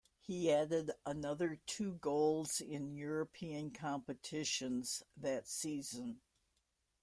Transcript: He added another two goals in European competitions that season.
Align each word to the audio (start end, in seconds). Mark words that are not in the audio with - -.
He 0.19 0.51
added 0.51 0.89
another 1.05 1.59
two 1.67 1.93
goals 1.97 2.59
in 2.59 2.95
European 2.95 3.69
competitions 3.69 5.03
that 5.15 5.47
season. 5.47 6.21